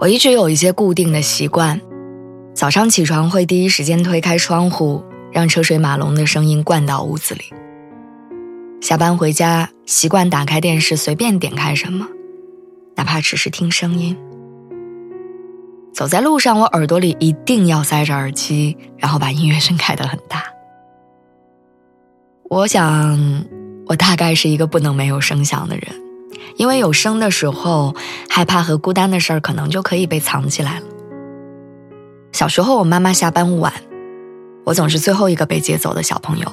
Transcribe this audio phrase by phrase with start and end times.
[0.00, 1.78] 我一直有一些固定的习惯，
[2.54, 7.42] 早上起床会第一时间推开窗户，让车水马龙的声音灌到屋子里。
[8.80, 12.08] 下班回家习惯打开电视，随便点开什么，
[12.96, 14.16] 哪怕只是听声音。
[15.92, 20.44] 走在路上，我耳朵里一定要塞着耳机，然后把音乐声开得很大。
[22.48, 23.44] 我想，
[23.84, 26.09] 我大概是一个不能没有声响的人。
[26.56, 27.94] 因为有声的时候，
[28.28, 30.86] 害怕和孤单的事儿可能就可以被藏起来了。
[32.32, 33.72] 小时候，我妈妈下班晚，
[34.64, 36.52] 我总是最后一个被接走的小朋友。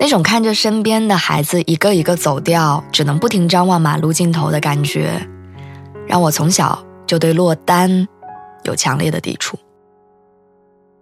[0.00, 5.24] 那种看着身边的孩子一个一个走掉，只能不停张望马路尽头的感觉，
[6.06, 8.08] 让我从小就对落单
[8.64, 9.56] 有强烈的抵触。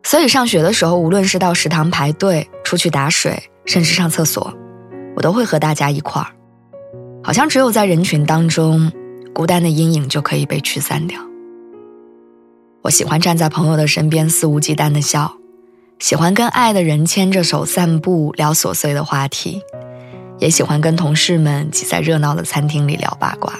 [0.02, 4.52] 所以上学的时候，无论是到食堂排队、出去打水，甚至上厕所，
[5.16, 6.28] 我都会和大家一块儿。
[7.24, 8.90] 好像只有在人群当中，
[9.32, 11.20] 孤单的阴影就可以被驱散掉。
[12.82, 15.32] 我喜欢站在朋友的身边肆无忌惮的笑，
[16.00, 19.62] 喜欢跟爱的人牵着手散步聊琐碎的话题，
[20.40, 23.52] 也喜欢跟同事们挤在热闹的餐厅里聊八卦。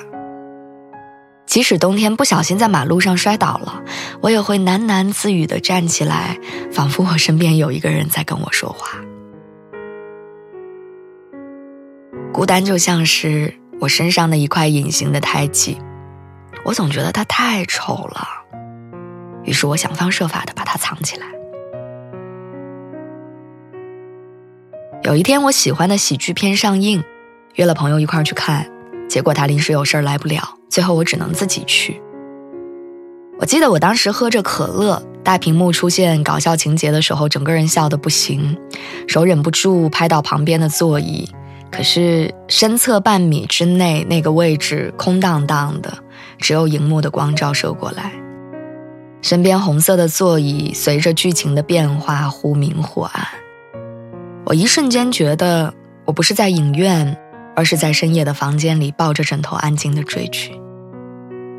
[1.47, 3.82] 即使冬天不小心在马路上摔倒了，
[4.22, 6.36] 我也会喃喃自语的站起来，
[6.72, 8.98] 仿佛我身边有一个人在跟我说话。
[12.33, 15.77] 孤单就像是我身上的一块隐形的胎记，
[16.64, 18.27] 我总觉得它太丑了，
[19.44, 21.26] 于是我想方设法的把它藏起来。
[25.03, 27.04] 有一天，我喜欢的喜剧片上映，
[27.56, 28.66] 约了朋友一块去看，
[29.09, 32.00] 结果他临时有事来不了，最后我只能自己去。
[33.38, 38.56] 我记得我当时喝着可乐，大屏幕出现搞笑情节的时候，整个人笑得不行，
[39.06, 41.28] 手忍不住拍到旁边的座椅。
[41.72, 45.93] 可是身侧半米之内那个位置空荡荡的，
[46.38, 48.12] 只有荧幕的光照射过来。
[49.22, 53.27] 身边红色的座椅随着剧情的变化忽明忽暗。
[54.44, 55.72] 我一瞬间觉得
[56.05, 57.16] 我不是在影院，
[57.56, 60.53] 而是在深夜的房间里抱着枕头安静的追剧，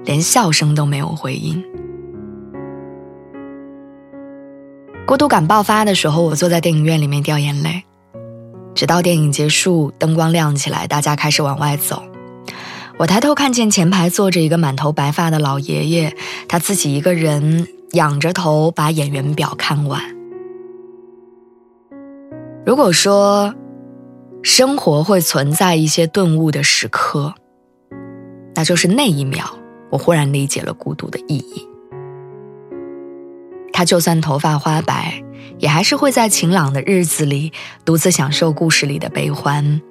[0.05, 1.63] 连笑声都没有回音。
[5.07, 7.83] 孤独感爆发的时候，我坐在电影院里面掉眼泪。
[8.75, 12.03] 直到电影结束，灯光亮起来，大家开始往外走。
[12.97, 16.15] 我抬头看见前排坐着一个满头白发的老爷爷，
[16.47, 20.01] 他自己一个人仰着头把演员表看完。
[22.65, 23.53] 如果说
[24.41, 27.33] 生活会存在一些顿悟的时刻，
[28.53, 29.45] 那就是那一秒，
[29.89, 31.67] 我忽然理解了孤独的意义。
[33.71, 35.22] 他就算头发花白。
[35.59, 37.53] 也还是会在晴朗的日子里
[37.85, 39.81] 独自享受故事里的悲欢，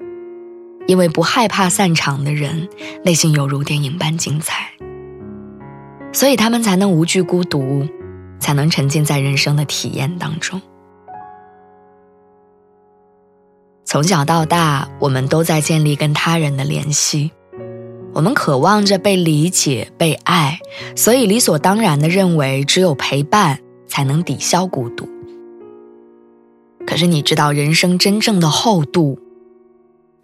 [0.87, 2.69] 因为不害怕散场的人，
[3.05, 4.71] 内心犹如电影般精彩，
[6.13, 7.87] 所以他们才能无惧孤独，
[8.39, 10.61] 才能沉浸在人生的体验当中。
[13.85, 17.31] 从小到大，我们都在建立跟他人的联系，
[18.15, 20.59] 我们渴望着被理解、被爱，
[20.97, 25.12] 所以理所当然的认为，只有陪伴才能抵消孤独。
[26.87, 29.19] 可是你知道，人生真正的厚度，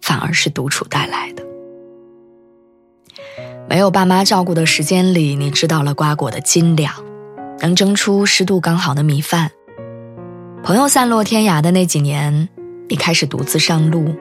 [0.01, 1.43] 反而是独处带来的。
[3.69, 6.93] 没有爸妈照顾的时间里，你知道了瓜果的斤两，
[7.59, 9.51] 能蒸出湿度刚好的米饭。
[10.63, 12.49] 朋友散落天涯的那几年，
[12.89, 14.15] 你开始独自上路，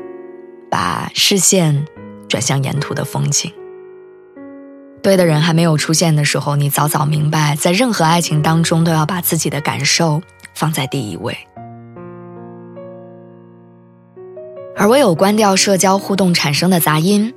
[0.70, 1.86] 把视线
[2.28, 3.52] 转向沿途的风景。
[5.02, 10.20] 对的人还没有出现的时候，你早早明白，在任何爱情当中，都要把自己的感受
[10.54, 11.36] 放在第一位。
[14.78, 17.34] 而唯有关掉社交互动产生的杂音，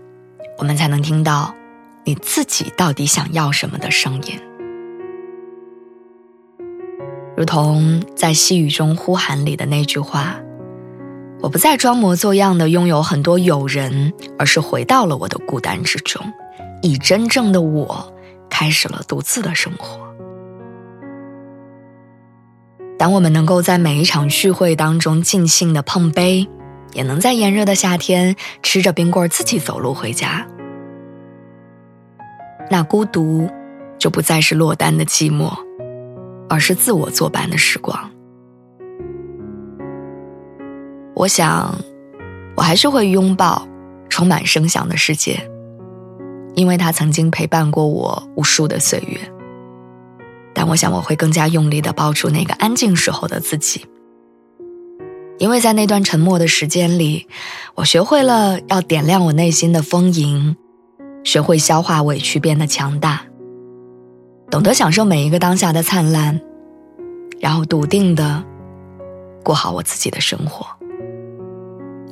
[0.60, 1.56] 我们才能听到
[2.04, 4.40] 你自己到底想要什么的声音。
[7.36, 10.40] 如同在细雨中呼喊里的那句话
[11.42, 16.24] ：“我不再装模作样的拥有很多友人，而是回到了我的孤单之中，
[16.84, 18.14] 以真正的我
[18.52, 20.00] 开始了独自的生活。”
[23.00, 26.48] 当我们能够在每一场聚会当中尽兴的碰杯。
[26.94, 30.46] 也能在炎热的夏天吃着冰棍自己走路回家。
[32.70, 33.50] 那孤独
[33.98, 35.52] 就不再是落单的寂寞，
[36.50, 38.10] 而是自我作伴的时光。
[41.14, 41.76] 我想，
[42.56, 43.68] 我还是会拥抱
[44.10, 45.40] 充满声响的世界，
[46.56, 49.20] 因为它曾经陪伴过我无数的岁月。
[50.54, 53.86] 但我想，我会更加用力的抱住那个安静时候的自己，
[55.42, 57.26] 因为在那段沉默的时间里，
[57.74, 60.56] 我学会了要点亮我内心的丰盈，
[61.24, 63.26] 学会消化委屈变得强大，
[64.52, 66.40] 懂得享受每一个当下的灿烂，
[67.40, 68.44] 然后笃定的
[69.44, 70.64] 过好我自己的生活。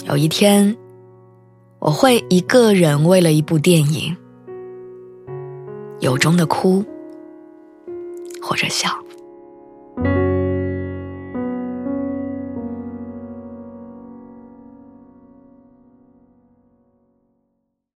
[0.08, 0.76] 有一天，
[1.78, 4.18] 我会一个人为了一部电影，
[6.00, 6.84] 由衷的哭
[8.42, 8.90] 或者笑。